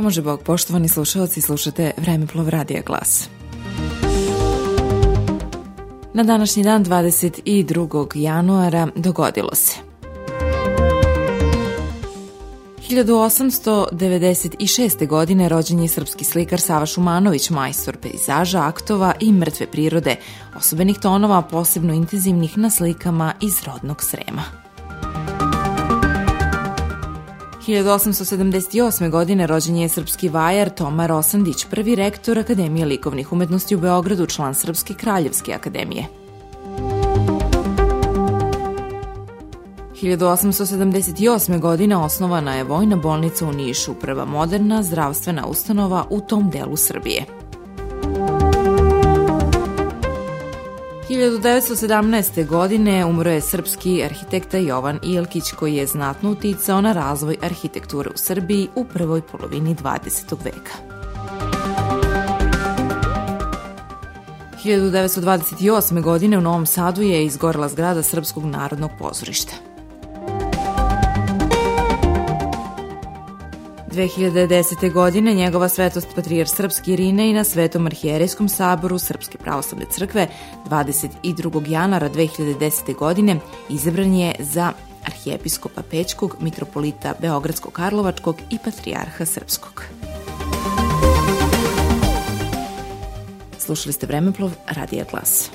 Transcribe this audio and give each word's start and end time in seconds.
može 0.00 0.22
Bog, 0.22 0.42
poštovani 0.42 0.88
slušalci, 0.88 1.40
slušate 1.40 1.90
Vremeplov 1.96 2.48
Radija 2.48 2.82
Glas. 2.86 3.28
Na 6.14 6.22
današnji 6.22 6.62
dan 6.62 6.84
22. 6.84 8.06
januara 8.14 8.88
dogodilo 8.96 9.54
se. 9.54 9.90
1896. 12.90 15.06
godine 15.06 15.48
rođen 15.48 15.80
je 15.80 15.88
srpski 15.88 16.24
slikar 16.24 16.60
Sava 16.60 16.86
Šumanović, 16.86 17.50
majstor 17.50 17.96
pejzaža, 17.96 18.66
aktova 18.66 19.14
i 19.20 19.32
mrtve 19.32 19.66
prirode, 19.66 20.16
osobenih 20.56 20.98
tonova 20.98 21.42
posebno 21.42 21.94
intenzivnih 21.94 22.58
na 22.58 22.70
slikama 22.70 23.34
iz 23.40 23.54
rodnog 23.66 24.02
Srema. 24.02 24.69
1878. 27.66 29.10
godine 29.10 29.46
rođen 29.46 29.76
je 29.76 29.88
srpski 29.88 30.28
vajar 30.28 30.68
Toma 30.68 31.06
Rosandić, 31.06 31.66
prvi 31.70 31.94
rektor 31.94 32.38
Akademije 32.38 32.86
likovnih 32.86 33.32
umetnosti 33.32 33.74
u 33.74 33.78
Beogradu, 33.80 34.26
član 34.26 34.54
Srpske 34.54 34.94
kraljevske 34.94 35.52
akademije. 35.52 36.06
1878. 40.02 41.60
godine 41.60 41.96
osnovana 41.96 42.54
je 42.54 42.64
vojna 42.64 42.96
bolnica 42.96 43.46
u 43.46 43.52
Nišu, 43.52 43.94
prva 43.94 44.24
moderna 44.24 44.82
zdravstvena 44.82 45.46
ustanova 45.46 46.06
u 46.10 46.20
tom 46.20 46.50
delu 46.50 46.76
Srbije. 46.76 47.39
1917. 51.10 52.46
godine 52.46 53.04
umro 53.04 53.30
je 53.30 53.40
srpski 53.40 54.04
arhitekta 54.04 54.58
Jovan 54.58 54.98
Ilkić 55.02 55.52
koji 55.52 55.74
je 55.74 55.86
znatno 55.86 56.30
uticao 56.30 56.80
na 56.80 56.92
razvoj 56.92 57.36
arhitekture 57.42 58.10
u 58.10 58.16
Srbiji 58.16 58.68
u 58.74 58.84
prvoj 58.84 59.22
polovini 59.22 59.74
20. 59.74 60.36
veka. 60.44 60.72
1928. 64.64 66.02
godine 66.02 66.38
u 66.38 66.40
Novom 66.40 66.66
Sadu 66.66 67.02
je 67.02 67.24
izgorela 67.24 67.68
zgrada 67.68 68.02
Srpskog 68.02 68.44
narodnog 68.44 68.90
pozorišta. 68.98 69.69
2010. 74.00 74.92
godine 74.92 75.34
njegova 75.34 75.68
svetost 75.68 76.08
patrijar 76.14 76.48
Srpski 76.48 76.92
Irine 76.92 77.30
i 77.30 77.32
na 77.32 77.44
Svetom 77.44 77.86
arhijerijskom 77.86 78.48
saboru 78.48 78.98
Srpske 78.98 79.38
pravoslavne 79.38 79.86
crkve 79.90 80.28
22. 80.66 81.70
januara 81.70 82.10
2010. 82.10 82.94
godine 82.94 83.36
izabran 83.68 84.14
je 84.14 84.34
za 84.38 84.72
arhijepiskopa 85.04 85.82
Pećkog, 85.90 86.36
mitropolita 86.40 87.14
Beogradsko-Karlovačkog 87.22 88.34
i 88.50 88.58
patrijarha 88.64 89.24
Srpskog. 89.24 89.84
Slušali 93.58 93.92
ste 93.92 94.06
Vremeplov, 94.06 94.50
Radija 94.66 95.04
Glas. 95.10 95.50